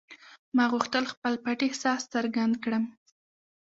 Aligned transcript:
ما 0.55 0.65
غوښتل 0.73 1.03
خپل 1.13 1.33
پټ 1.43 1.59
احساس 1.67 2.01
څرګند 2.13 2.53
کړم 2.63 2.83